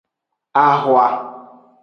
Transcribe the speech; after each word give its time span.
Ahwa. 0.63 1.05